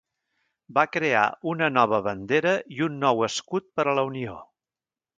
[0.77, 4.43] Va crear una nova bandera i un nou escut per a la unió.